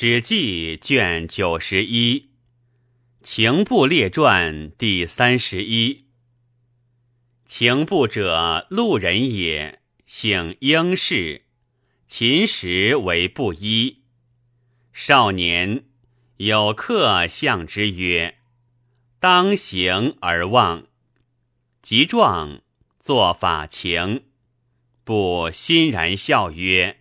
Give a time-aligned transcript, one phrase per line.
[0.00, 2.28] 史记卷九十一，
[3.20, 6.04] 秦部列传第三十一。
[7.46, 11.46] 秦部者，路人也，姓婴氏，
[12.06, 14.04] 秦时为布衣。
[14.92, 15.86] 少年
[16.36, 18.38] 有客相之曰
[19.18, 20.86] ：“当行而望。”
[21.82, 22.60] 及壮，
[23.00, 24.26] 作法情，
[25.02, 27.00] 不欣然笑曰。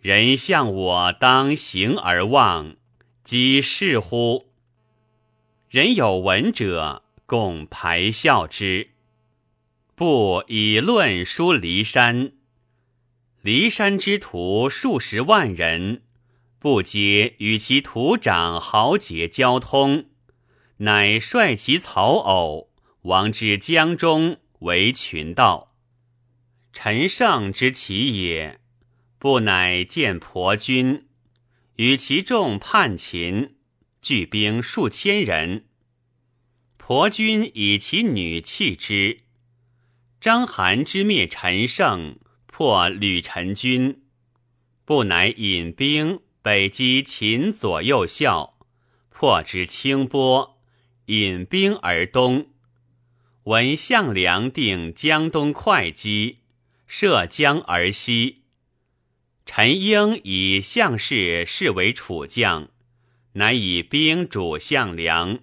[0.00, 2.76] 人向我当行而望，
[3.24, 4.46] 即是乎？
[5.68, 8.90] 人有闻者，共排笑之。
[9.96, 12.30] 不以论书骊山，
[13.42, 16.02] 骊山之徒数十万人，
[16.60, 20.06] 不皆与其徒长豪杰交通，
[20.76, 22.70] 乃率其曹偶
[23.02, 25.74] 王至江中为群盗。
[26.72, 28.60] 陈胜之其也。
[29.20, 31.08] 不乃见婆君，
[31.74, 33.56] 与其众叛秦，
[34.00, 35.64] 聚兵数千人。
[36.76, 39.22] 婆君以其女弃之。
[40.20, 44.04] 章邯之灭陈胜，破吕臣军，
[44.84, 48.56] 不乃引兵北击秦左右校，
[49.10, 50.60] 破之清波，
[51.06, 52.50] 引兵而东。
[53.42, 56.38] 闻项梁定江东会稽，
[56.86, 58.37] 涉江而西。
[59.50, 62.68] 陈婴以项氏视为楚将，
[63.32, 65.40] 乃以兵主项梁，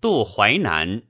[0.00, 1.02] 渡淮南。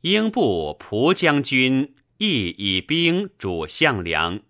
[0.00, 4.40] 英部蒲将军亦以兵主项梁。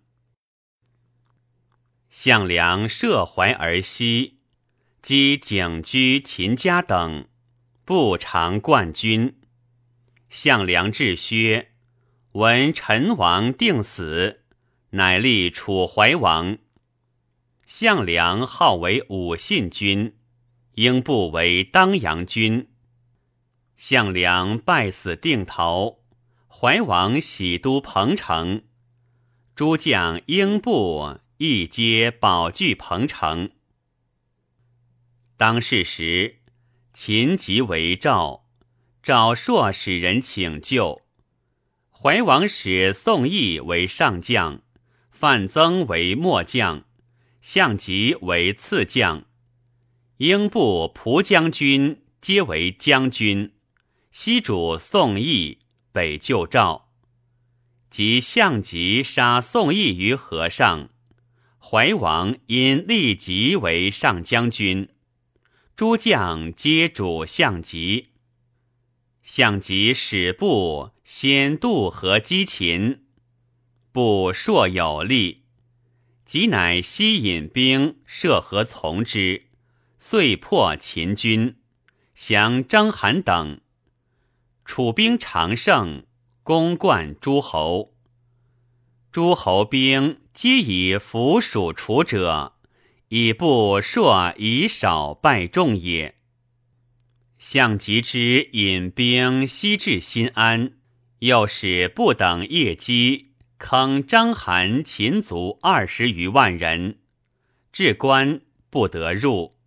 [2.09, 4.39] 项梁涉淮而西，
[5.01, 7.27] 击景居、秦家等，
[7.85, 9.37] 不常冠军。
[10.29, 11.71] 项梁至薛，
[12.31, 14.43] 闻陈王定死，
[14.91, 16.57] 乃立楚怀王。
[17.71, 20.17] 项梁号为武信君，
[20.73, 22.67] 英布为当阳君。
[23.75, 25.99] 项梁败死定陶，
[26.47, 28.63] 怀王喜都彭城，
[29.53, 33.51] 诸将英布亦皆保据彭城。
[35.37, 36.39] 当世时，
[36.91, 38.47] 秦即为赵，
[39.03, 41.03] 赵朔使人请救，
[41.91, 44.63] 怀王使宋义为上将，
[45.11, 46.88] 范增为末将。
[47.41, 49.25] 项籍为次将，
[50.17, 53.53] 英布、蒲将军皆为将军。
[54.11, 55.59] 西主宋义，
[55.91, 56.89] 北救赵。
[57.89, 60.89] 及项籍杀宋义于河上，
[61.57, 64.89] 怀王因立即为上将军。
[65.75, 68.09] 诸将皆主项籍。
[69.23, 73.05] 项籍使部先渡河击秦，
[73.91, 75.38] 部硕有力。
[76.29, 79.47] 即乃西引兵涉河从之，
[79.97, 81.55] 遂破秦军，
[82.13, 83.59] 降章邯等。
[84.63, 86.05] 楚兵常胜，
[86.43, 87.95] 攻冠诸侯。
[89.11, 92.53] 诸侯兵皆以服属楚者，
[93.07, 96.13] 以不硕以少败众也。
[97.39, 100.73] 项籍之引兵西至新安，
[101.17, 103.28] 又使不等夜击。
[103.59, 106.99] 坑章邯秦族二十余万人，
[107.73, 108.39] 至关
[108.69, 109.57] 不得入。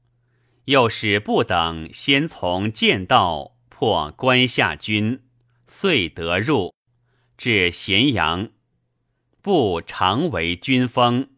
[0.64, 5.22] 又使不等先从剑道破关下军，
[5.66, 6.74] 遂得入。
[7.36, 8.48] 至咸阳，
[9.42, 11.28] 不常为军封。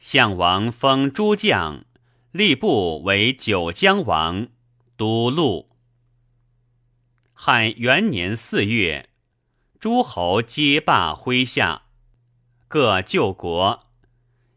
[0.00, 1.84] 项王封诸将，
[2.32, 4.48] 吏部为九江王，
[4.96, 5.70] 都路。
[7.32, 9.09] 汉元年四月。
[9.80, 11.84] 诸侯皆罢麾下，
[12.68, 13.86] 各救国。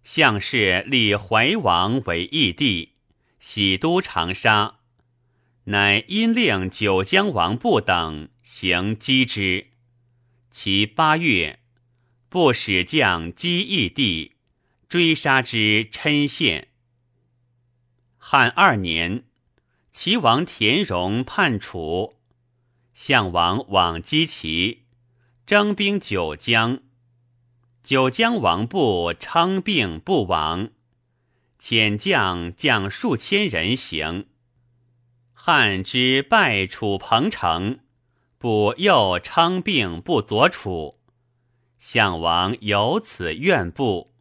[0.03, 2.95] 项氏立怀王为义帝，
[3.39, 4.79] 喜都长沙，
[5.63, 9.67] 乃因令九江王不等行击之。
[10.51, 11.61] 其八月，
[12.27, 14.33] 不使将击义帝，
[14.89, 16.67] 追杀之郴县。
[18.17, 19.23] 汉二年，
[19.93, 22.17] 齐王田荣叛楚，
[22.93, 24.82] 项王往击齐。
[25.45, 26.79] 征兵九江，
[27.83, 30.69] 九江王部称病不亡，
[31.59, 34.27] 遣将将数千人行。
[35.33, 37.79] 汉之败楚彭城，
[38.37, 41.01] 卜又称病不佐楚。
[41.77, 44.13] 项王有此怨不，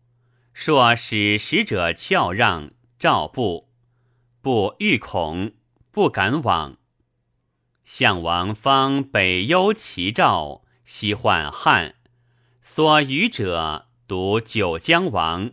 [0.52, 3.68] 说使使者翘让赵部，
[4.40, 5.52] 不欲恐，
[5.92, 6.78] 不敢往。
[7.84, 10.61] 项王方北忧齐赵。
[10.84, 11.94] 西患汉，
[12.60, 15.52] 所余者独九江王，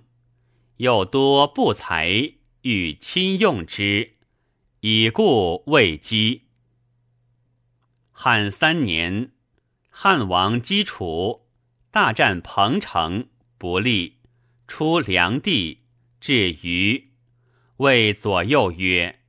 [0.77, 4.15] 又多不才，欲亲用之，
[4.81, 6.47] 以故未击。
[8.11, 9.31] 汉三年，
[9.89, 11.47] 汉王击楚，
[11.89, 14.17] 大战彭城，不利，
[14.67, 15.79] 出梁地，
[16.19, 17.11] 至于，
[17.77, 19.21] 谓左右曰：“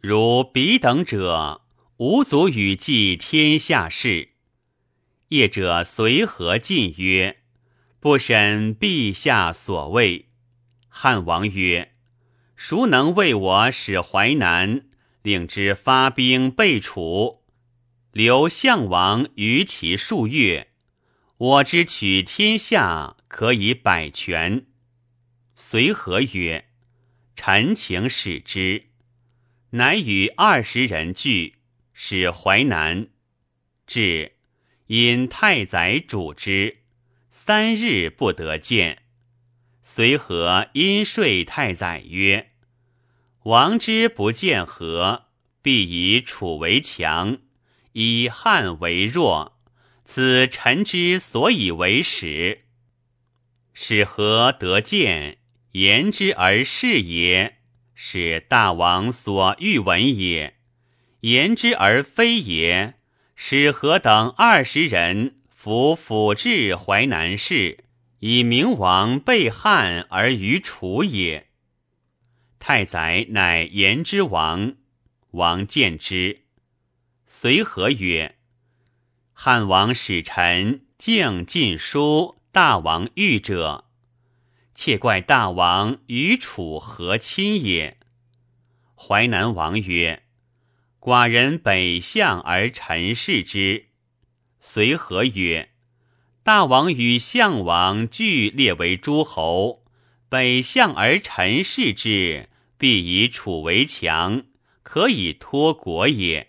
[0.00, 1.62] 如彼等者，
[1.98, 4.30] 无足与继天下事。”
[5.28, 7.38] 业者随和进曰
[7.98, 10.26] ：“不审陛下所谓。”
[10.88, 11.94] 汉王曰
[12.54, 14.86] ：“孰能为我使淮南，
[15.22, 17.42] 令之发兵备楚？”
[18.12, 20.68] 留项王于其数月，
[21.36, 24.66] 我之取天下可以百全。
[25.54, 26.68] 随和曰
[27.36, 28.86] ：“臣请使之。”
[29.70, 31.56] 乃与二十人聚，
[31.92, 33.08] 使淮南。
[33.86, 34.35] 至，
[34.86, 36.78] 因太宰主之，
[37.30, 39.02] 三日不得见。
[39.82, 42.52] 随和因说太宰曰
[43.44, 45.26] ：“王之不见和，
[45.62, 47.38] 必以楚为强。”
[47.98, 49.58] 以汉为弱，
[50.04, 52.66] 此臣之所以为始。
[53.72, 55.38] 使何得见
[55.72, 57.56] 言之而事也？
[57.94, 60.58] 是大王所欲闻也。
[61.20, 62.98] 言之而非也，
[63.38, 67.84] 使何等二十人服辅治淮南市，
[68.18, 71.46] 以明王备汉而于楚也。
[72.58, 74.74] 太宰乃言之王，
[75.32, 76.44] 王见之。
[77.26, 78.36] 随和曰
[79.34, 83.84] ：“汉王使臣敬晋书大王御者，
[84.74, 87.98] 切怪大王与楚和亲也。”
[88.96, 90.22] 淮南王曰
[91.06, 93.86] ：“寡人北向而臣视之。”
[94.58, 95.68] 随和曰
[96.42, 99.84] ：“大王与项王俱列为诸侯，
[100.28, 104.46] 北向而臣视之，必以楚为强，
[104.82, 106.48] 可以托国也。”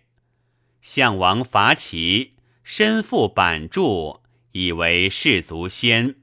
[0.81, 2.31] 项王伐齐，
[2.63, 4.21] 身负板柱，
[4.53, 6.15] 以为士卒先。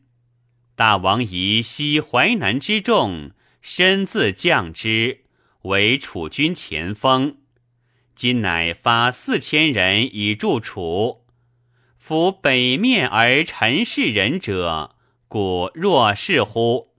[0.75, 3.31] 大王疑西淮南之众，
[3.63, 5.21] 身自将之，
[5.63, 7.37] 为楚军前锋。
[8.15, 11.25] 今乃发四千人以助楚。
[11.97, 14.95] 夫北面而陈氏人者，
[15.27, 16.95] 故若是乎？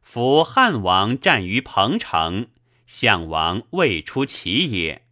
[0.00, 2.48] 夫汉王战于彭城，
[2.86, 5.02] 项王未出齐也。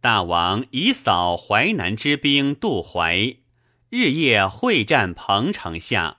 [0.00, 3.36] 大王以扫淮南之兵渡淮，
[3.90, 6.18] 日夜会战彭城下。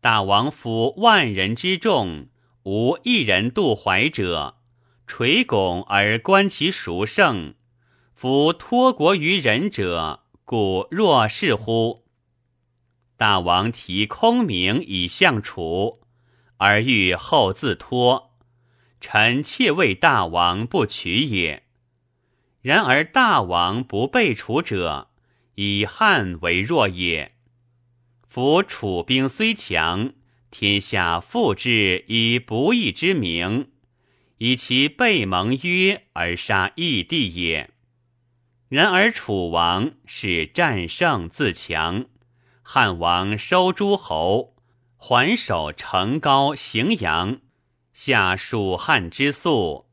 [0.00, 2.28] 大王夫万人之众，
[2.64, 4.57] 无一人渡淮者，
[5.08, 7.54] 垂拱而观其孰胜。
[8.14, 12.04] 夫托国于人者，故若是乎？
[13.16, 16.02] 大王提空明以相楚，
[16.58, 18.36] 而欲后自托，
[19.00, 21.64] 臣妾为大王不取也。
[22.60, 25.08] 然而大王不备楚者，
[25.54, 27.32] 以汉为弱也。
[28.28, 30.12] 夫楚兵虽强，
[30.50, 33.70] 天下复之以不义之名，
[34.38, 37.70] 以其背盟约而杀义帝也。
[38.68, 42.06] 然而楚王是战胜自强，
[42.62, 44.56] 汉王收诸侯，
[44.96, 47.40] 还守成高、荥阳，
[47.92, 49.86] 下蜀汉之粟，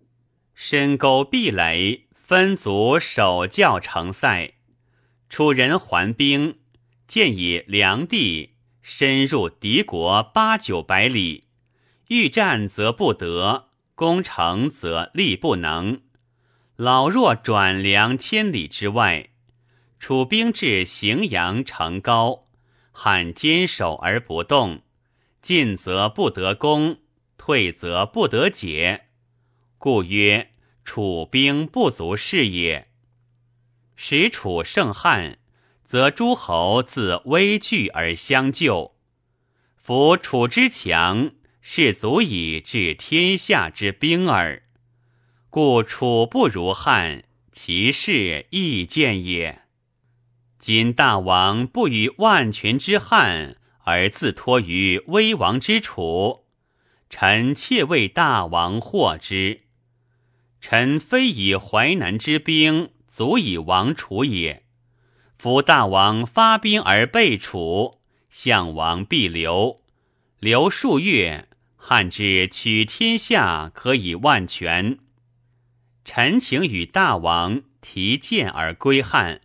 [0.56, 2.06] 深沟壁垒。
[2.28, 4.56] 分卒守教成塞，
[5.30, 6.58] 楚人还兵，
[7.06, 11.44] 见以梁地深入敌国八九百里，
[12.08, 13.65] 欲战则不得，
[13.96, 16.02] 攻城则力不能。
[16.76, 19.30] 老弱转粮千里之外，
[20.00, 22.46] 楚兵至荥阳城高，
[22.92, 24.82] 汉坚守而不动，
[25.42, 27.00] 进则不得攻，
[27.38, 29.08] 退则不得解，
[29.78, 30.52] 故曰。
[30.84, 32.90] 楚兵不足是也。
[33.96, 35.40] 使楚胜汉，
[35.84, 38.94] 则诸侯自危惧而相救。
[39.76, 41.32] 夫楚之强，
[41.68, 44.62] 是足以治天下之兵耳。
[45.50, 49.64] 故楚不如汉，其势亦见也。
[50.60, 56.46] 今大王不与万全之汉，而自托于威王之楚，
[57.10, 59.62] 臣妾为大王获之。
[60.62, 64.66] 臣非以淮南之兵足以亡楚也。
[65.36, 69.82] 夫大王发兵而备楚，项王必留，
[70.40, 71.48] 留数月，
[71.88, 74.98] 汉之取天下可以万全。
[76.04, 79.40] 臣请与大王提剑而归汉，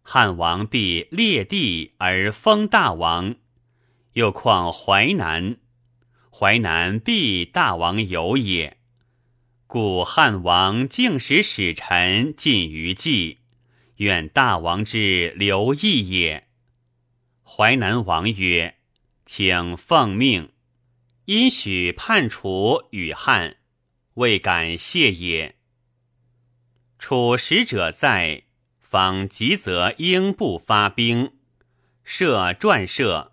[0.00, 3.34] 汉王必列地而封大王。
[4.12, 5.56] 又况淮南，
[6.30, 8.76] 淮南必大王有也。
[9.66, 13.38] 故汉王竟使使臣进于计，
[13.96, 16.46] 愿大王之留意也。
[17.42, 18.76] 淮南王曰
[19.26, 20.50] ：“请奉命。”
[21.26, 23.56] 因许叛楚与汉，
[24.14, 25.56] 未敢谢也。
[26.98, 28.42] 楚使者在，
[28.78, 31.32] 方急则应不发兵，
[32.02, 33.32] 设传设，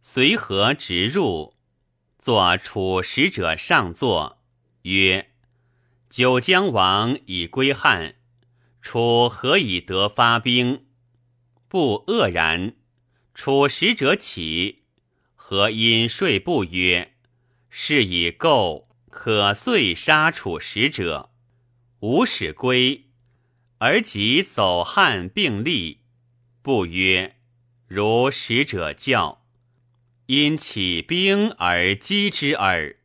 [0.00, 1.54] 随和直入，
[2.18, 4.42] 作楚使者上座，
[4.82, 5.30] 曰
[6.10, 8.16] ：“九江王已归汉，
[8.82, 10.86] 楚何以得发兵？
[11.68, 12.74] 不愕然。
[13.34, 14.82] 楚使者起。”
[15.46, 17.12] 何因说不曰
[17.68, 21.32] ：“是以构可遂杀楚使者，
[22.00, 23.10] 吾使归，
[23.76, 26.00] 而即走汉并立。
[26.62, 27.36] 不曰：
[27.86, 29.44] 如使者教，
[30.24, 32.96] 因起兵而击之耳。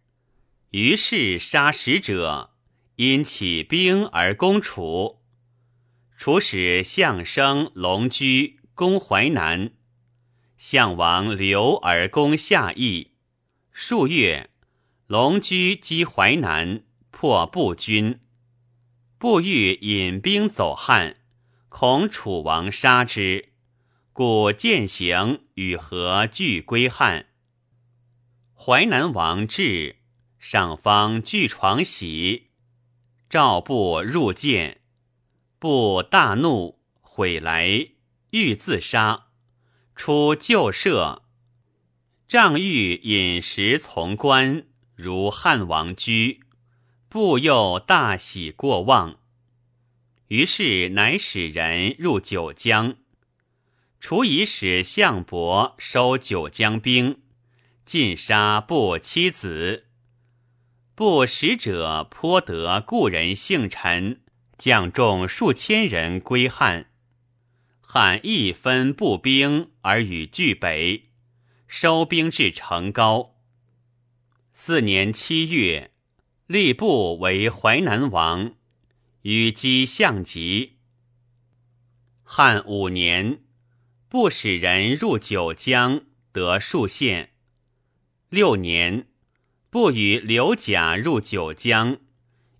[0.72, 2.51] 于是杀使者，
[2.96, 5.19] 因起兵而攻楚。
[6.17, 9.74] 楚使相生、龙驹攻淮南。”
[10.59, 13.13] 项王留而攻下邑，
[13.71, 14.49] 数月，
[15.07, 18.19] 龙驹击淮南，破步军。
[19.17, 21.15] 步欲引兵走汉，
[21.69, 23.53] 恐楚王杀之，
[24.11, 27.27] 故践行与和俱归汉。
[28.53, 29.95] 淮南王至，
[30.39, 32.49] 上方具床喜，
[33.29, 34.81] 召步入见，
[35.57, 37.91] 步大怒，悔来，
[38.31, 39.27] 欲自杀。
[40.00, 41.24] 出旧舍，
[42.25, 44.65] 仗欲饮食从官，
[44.96, 46.39] 如汉王居，
[47.10, 49.20] 布又大喜过望，
[50.29, 52.96] 于是乃使人入九江。
[54.00, 57.20] 除以使项伯收九江兵，
[57.84, 59.88] 尽杀布妻子。
[60.96, 64.22] 布使者颇得故人幸臣，
[64.58, 66.88] 将众数千人归汉。
[67.91, 71.10] 汉一分步兵而与拒北，
[71.65, 73.38] 收兵至成高。
[74.53, 75.89] 四年七月，
[76.48, 78.53] 吏部为淮南王，
[79.24, 80.77] 与击项籍。
[82.22, 83.41] 汉五年，
[84.08, 87.31] 不使人入九江，得数县。
[88.29, 89.08] 六年，
[89.72, 91.98] 不与刘贾入九江，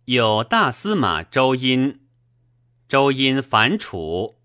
[0.06, 2.00] 有大司马周殷。
[2.88, 4.39] 周殷反楚。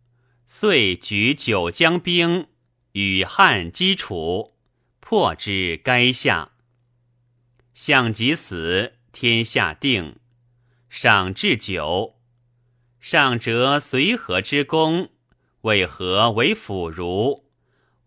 [0.47, 2.49] 遂举九江兵
[2.93, 4.55] 与汉击楚，
[5.01, 6.53] 破之垓下。
[7.73, 10.17] 项籍死，天下定。
[10.89, 12.21] 赏至九，
[13.01, 15.11] 上折随和之功，
[15.63, 17.51] 为何为辅儒？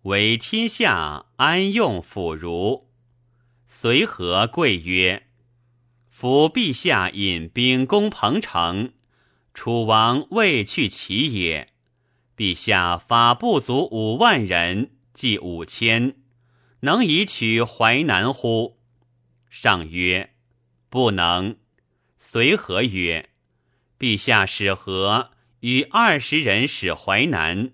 [0.03, 2.89] 为天下安用辅儒？
[3.65, 5.27] 随和贵曰
[6.09, 8.93] ：“夫陛下引兵攻彭城，
[9.53, 11.73] 楚王未去其也。”
[12.37, 16.17] 陛下发不足五万人，计五千，
[16.81, 18.77] 能以取淮南乎？
[19.49, 20.35] 上曰：
[20.87, 21.57] 不能。
[22.19, 23.31] 随和曰：
[23.97, 27.71] 陛下使何与二十人使淮南？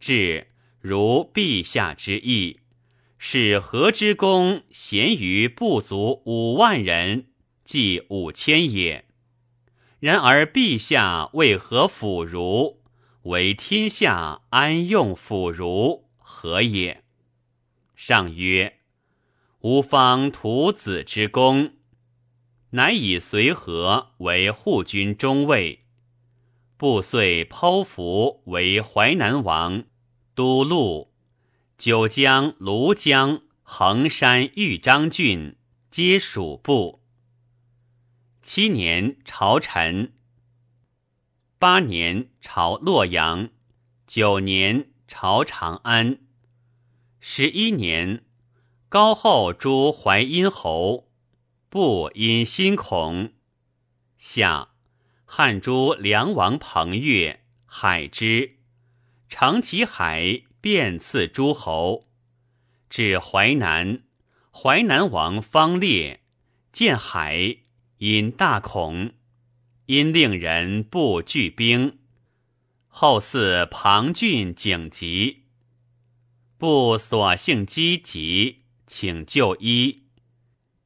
[0.00, 0.46] 至
[0.80, 2.60] 如陛下之意，
[3.18, 7.26] 使何之功贤于不足五万人，
[7.64, 9.04] 计五千也。
[10.00, 12.75] 然而陛下为何辅如？
[13.26, 17.02] 为天下安用辅儒何也？
[17.96, 18.78] 上曰：
[19.62, 21.72] 吾方徒子之功，
[22.70, 25.80] 乃以随和为护军中尉，
[26.76, 29.82] 不遂剖符为淮南王，
[30.36, 31.12] 都路、
[31.76, 35.56] 九江、庐江、衡山、豫章郡
[35.90, 37.02] 皆属部。
[38.40, 40.12] 七年，朝臣。
[41.58, 43.48] 八年朝洛阳，
[44.06, 46.18] 九年朝长安，
[47.18, 48.24] 十一年
[48.90, 51.08] 高后诸淮阴侯，
[51.70, 53.32] 不因心恐。
[54.18, 54.68] 下
[55.24, 58.56] 汉诸梁王彭越、海之，
[59.30, 62.06] 长其海，遍赐诸侯。
[62.90, 64.02] 至淮南，
[64.52, 66.20] 淮南王方烈
[66.70, 67.56] 见海，
[67.96, 69.14] 因大恐。
[69.86, 71.98] 因令人不拒兵，
[72.88, 75.44] 后嗣庞俊景吉，
[76.58, 80.02] 不所幸积极，请就医。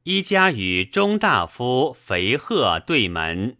[0.02, 3.56] 医家与中大夫肥鹤对门，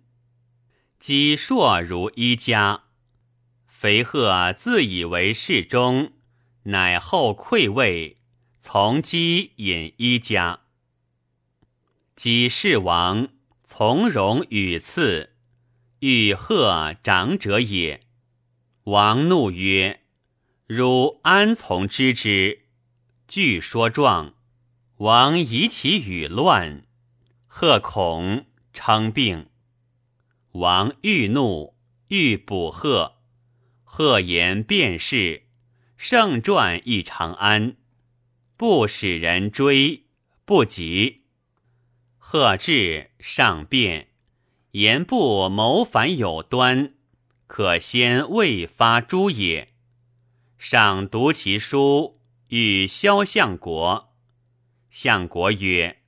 [0.98, 2.84] 姬硕如医家。
[3.66, 6.12] 肥鹤自以为侍中，
[6.64, 8.16] 乃后愧位，
[8.60, 10.60] 从姬引医家。
[12.14, 13.28] 姬氏亡。
[13.72, 15.30] 从容与次，
[16.00, 18.00] 欲贺长者也。
[18.82, 20.00] 王怒曰
[20.66, 22.64] ：“汝安从知之？”
[23.28, 24.34] 据说状，
[24.96, 26.84] 王疑其语乱，
[27.46, 29.48] 贺恐称病。
[30.50, 31.76] 王欲怒，
[32.08, 33.18] 欲捕贺。
[33.84, 35.44] 贺言便是，
[35.96, 37.76] 圣传一长安，
[38.56, 40.06] 不使人追，
[40.44, 41.19] 不及。
[42.22, 44.06] 贺至，上辩，
[44.72, 46.94] 言不谋反有端，
[47.48, 49.70] 可先未发诛也。
[50.56, 54.12] 上读其书，与萧相国。
[54.90, 56.02] 相国曰：“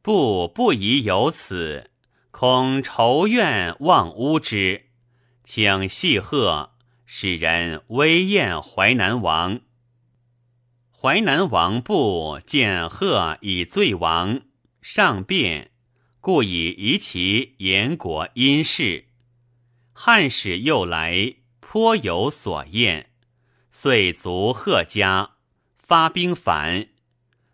[0.00, 1.90] 不不宜有此，
[2.30, 4.86] 恐仇怨忘污之，
[5.44, 6.70] 请细贺。”
[7.12, 9.62] 使人威宴淮南王。
[10.96, 14.42] 淮南王不见贺以罪亡，
[14.82, 15.70] 上变，
[16.20, 19.06] 故以疑其言国因事。
[19.92, 23.10] 汉使又来，颇有所验，
[23.70, 25.32] 遂卒贺家，
[25.78, 26.88] 发兵反。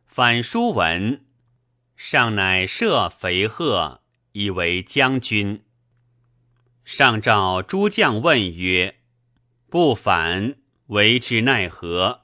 [0.04, 1.26] 反书文，
[1.96, 4.02] 上乃设肥贺，
[4.32, 5.64] 以为将军。
[6.84, 9.00] 上召诸将问曰。
[9.68, 10.54] 不反，
[10.86, 12.22] 为之奈何？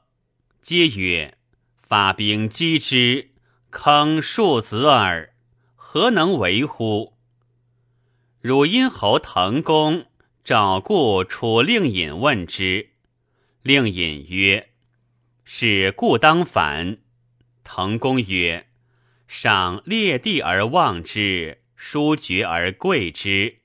[0.62, 1.36] 皆曰
[1.82, 3.31] ：“发兵击之，
[3.72, 5.34] 坑庶子耳，
[5.74, 7.14] 何能为乎？”
[8.40, 10.06] 汝阴侯滕公
[10.44, 12.90] 召故楚令尹问之，
[13.62, 14.68] 令尹曰
[15.42, 16.98] ：“使故当反。”
[17.64, 18.68] 滕公曰
[19.26, 23.60] ：“赏列地而望之，疏爵而贵之，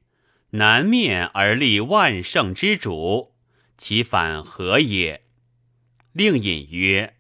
[0.52, 3.34] 南面而立万圣之主。”
[3.78, 5.24] 其反何也？
[6.14, 7.16] 令尹曰：“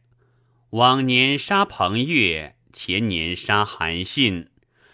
[0.71, 4.49] 往年杀彭越，前年杀韩信，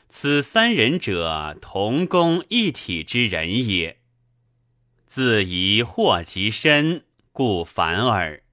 [0.10, 4.00] 此三人者，同工一体之人也。
[5.08, 8.44] 自疑祸极深，故反耳。”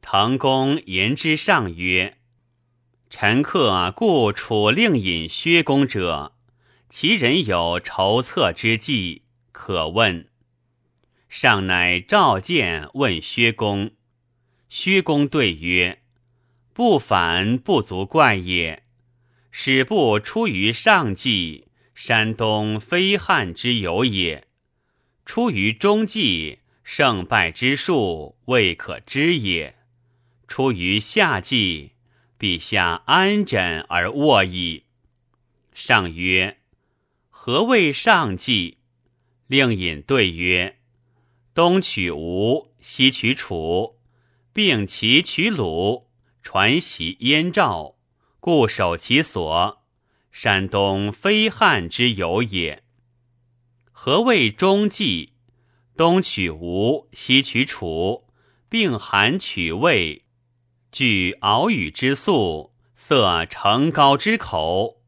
[0.00, 2.18] 滕公言之上曰
[3.10, 6.34] ：“臣客故楚令尹薛公者，
[6.88, 9.22] 其人有筹策之计，
[9.52, 10.28] 可问。”
[11.28, 13.90] 上乃召见问薛公，
[14.70, 16.00] 薛公对曰
[16.78, 18.84] ：“不反不足怪也。
[19.50, 24.44] 使不出于上计，山东非汉之有也；
[25.26, 29.74] 出于中计，胜败之数未可知也；
[30.46, 31.94] 出于下计，
[32.38, 34.84] 陛下安枕而卧矣。”
[35.74, 36.58] 上曰
[37.28, 38.78] ：“何谓上计？”
[39.48, 40.76] 令尹对曰：
[41.54, 43.98] 东取吴，西取楚，
[44.52, 46.06] 并齐取鲁，
[46.50, 47.96] 传袭燕赵，
[48.40, 49.82] 固守其所。
[50.32, 52.82] 山东非汉之有也。
[53.92, 55.34] 何谓中计？
[55.94, 58.28] 东取吴，西取楚，
[58.70, 60.24] 并韩取魏，
[60.90, 65.02] 据敖宇之粟，塞成高之口，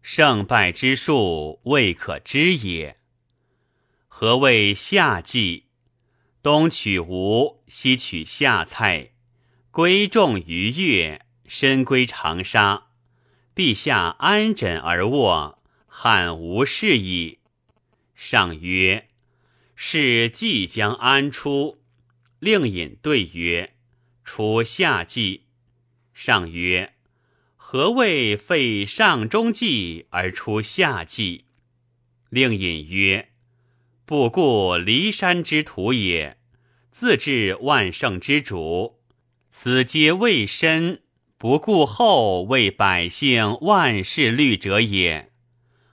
[0.00, 2.96] 胜败之数未可知也。
[4.08, 5.66] 何谓下计？
[6.42, 9.10] 东取吴，西取下蔡，
[9.76, 12.86] 归众于越，深归长沙。
[13.54, 17.40] 陛下安枕而卧，汉无事矣。
[18.14, 19.10] 上曰
[19.76, 21.82] ：“是即将安出？”
[22.40, 23.74] 令尹对曰
[24.24, 25.42] ：“出下计。”
[26.14, 26.94] 上曰
[27.56, 31.44] ：“何谓废上中计而出下计？”
[32.30, 33.28] 令尹曰：
[34.06, 36.38] 不顾骊山之徒也，
[36.88, 38.95] 自治万圣之主，
[39.58, 41.00] 此皆未深，
[41.38, 45.32] 不顾后为百姓万事虑者也。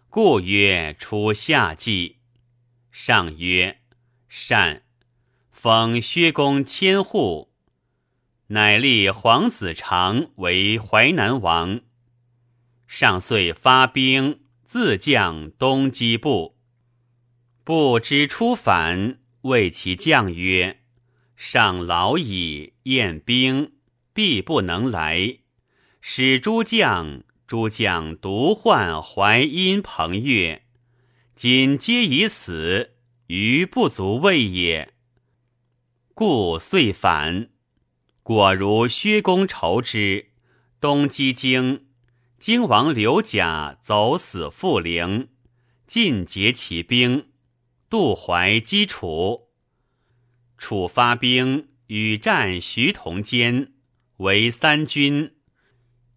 [0.10, 2.17] 故曰出下计。
[2.91, 3.80] 上曰：
[4.28, 4.84] 善。
[5.49, 7.54] 封薛公千户，
[8.47, 11.80] 乃立皇子长为淮南王。
[12.86, 16.58] 上遂发兵，自将东击部。
[17.63, 20.82] 不知出反，谓其将曰
[21.45, 23.73] ：“上老矣，宴兵
[24.13, 25.39] 必不能来。
[25.99, 30.63] 使诸将，诸将独患淮阴彭越，
[31.36, 32.91] 今皆已死，
[33.27, 34.93] 余不足畏也。
[36.13, 37.49] 故遂反。
[38.23, 40.29] 果如薛公筹之，
[40.79, 41.88] 东击荆，
[42.39, 45.27] 荆王刘贾走死复陵，
[45.86, 47.27] 尽竭其兵。”
[47.91, 49.49] 渡淮击楚，
[50.57, 53.73] 楚发兵与战徐同坚，
[54.17, 55.33] 为三军，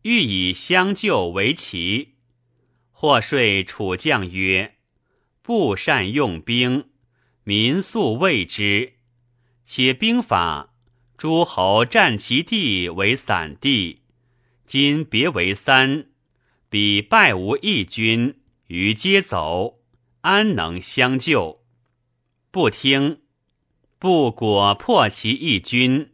[0.03, 2.15] 欲以相救为奇。
[2.91, 4.77] 或说楚将曰
[5.43, 6.91] ：“不善用兵，
[7.45, 8.95] 民素畏之。
[9.65, 10.75] 且兵法，
[11.19, 14.03] 诸侯占其地为散地，
[14.65, 16.07] 今别为三，
[16.71, 19.81] 彼败无一军，余皆走，
[20.23, 21.63] 安能相救？
[22.51, 23.21] 不听，
[23.99, 26.11] 不果破其一军，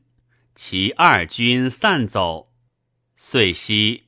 [0.54, 2.52] 其二军散走。”
[3.16, 4.04] 遂息，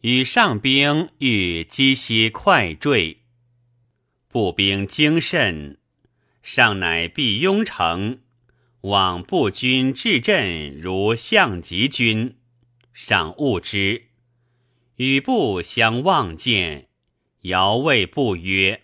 [0.00, 3.22] 与上兵欲击息快坠，
[4.28, 5.78] 步兵精甚，
[6.42, 8.20] 上乃必雍城，
[8.80, 12.36] 往步军至阵如项籍军，
[12.92, 14.04] 上误之，
[14.96, 16.88] 与步相望见，
[17.42, 18.82] 遥谓步曰：“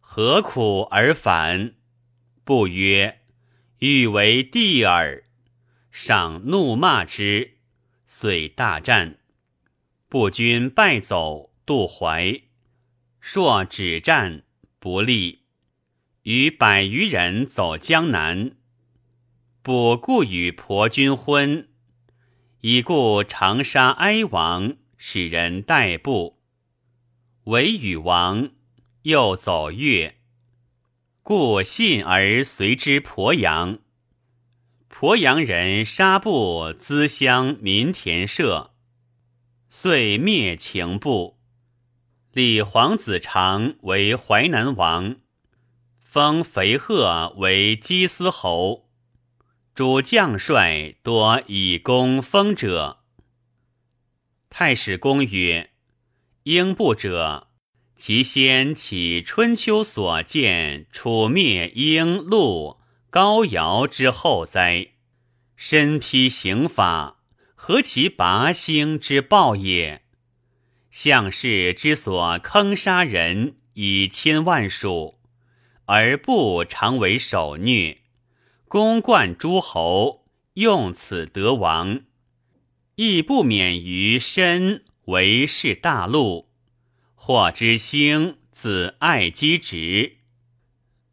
[0.00, 1.74] 何苦而反？”
[2.44, 3.20] 不曰
[3.82, 5.24] ：“欲为帝耳。”
[5.90, 7.58] 赏怒骂之。
[8.06, 9.18] 遂大战，
[10.08, 12.42] 步军败走，渡淮。
[13.20, 14.44] 朔止战，
[14.78, 15.40] 不利，
[16.22, 18.52] 与百余人走江南。
[19.62, 21.68] 卜故与婆君婚，
[22.60, 26.38] 已故长沙哀王，使人代步。
[27.44, 28.50] 韦与王
[29.02, 30.21] 又走越，
[31.24, 33.78] 故信而随之鄱阳。
[34.90, 38.72] 鄱阳人杀布资乡民田社，
[39.68, 41.38] 遂灭秦部，
[42.32, 45.16] 立黄子长为淮南王，
[46.00, 48.88] 封肥贺为姬司侯。
[49.76, 52.98] 主将帅多以功封者。
[54.50, 55.70] 太史公曰
[56.42, 57.48] ：“应部者，
[57.96, 62.78] 其先起春秋所见楚灭英陆
[63.10, 64.88] 高尧之后哉？”
[65.54, 67.20] 身披刑法，
[67.54, 70.02] 何其拔星之报也！
[70.90, 75.20] 项氏之所坑杀人以千万数，
[75.84, 77.98] 而不常为首虐，
[78.66, 82.00] 公冠诸侯，用此得王，
[82.96, 86.51] 亦不免于身为是大陆。
[87.24, 90.16] 或之兴字爱姬直，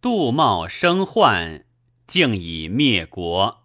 [0.02, 1.68] 杜茂生患，
[2.08, 3.59] 竟以灭国。